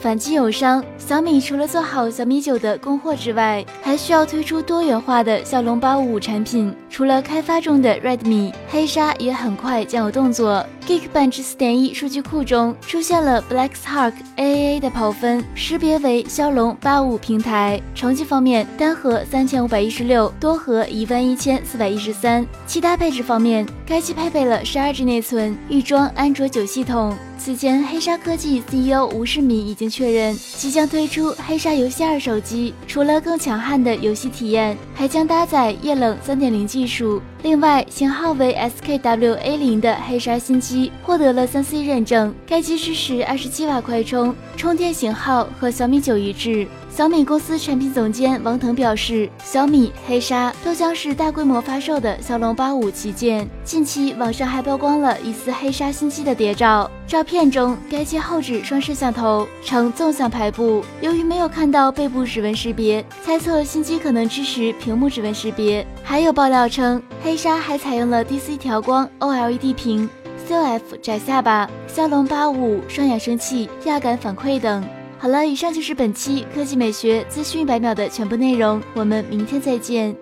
[0.00, 6.72] 反击友商，小米除了做好小米九的供货之外，还需要推出多元化的骁龙八五五产品。
[6.88, 10.64] 除了开发中的 Redmi 黑鲨，也很快将有动作。
[10.86, 17.80] Geekbench 四点一数据库中出现了 Blackshark AAA 的跑分，识别为骁龙八五平台。
[17.94, 22.46] 成绩方面，单核三千五百一十六，多核一万一千四百一十三。
[22.66, 27.16] 其他配置方面，该机配备了十二 G 内存，预装安卓九系统。
[27.38, 37.22] 此前，黑鲨科技 CEO 吴世敏已经确认，即将推出黑鲨游戏二手机，除了更强悍的游戏体验，还将搭载液冷三点零技术。
[37.44, 46.66] 另外，型号为 SKWA 零的黑鲨新机获得了三 C 认证，该机支持二十七瓦快充，充电型号和小米九一致。
[46.90, 53.48] 小米公司产品总监王腾表示，小米黑鲨都将是大规模发售的骁龙八五旗舰。
[53.62, 65.86] 近期网上还曝光了疑似黑鲨新机的谍照，照片中该机后置双摄像头呈纵向排布，由于没有看到背部指纹识别，猜测新机可能支持屏幕指纹识别。
[66.02, 70.08] 还有爆料称，黑鲨还采用了 DC 调光 OLED 屏、
[70.48, 74.82] COF 窄下巴、骁龙八五双扬声器、压感反馈等。
[75.18, 80.16] 好了，以上就是本期科技美学资讯一百秒的全部内容，我们明天再见。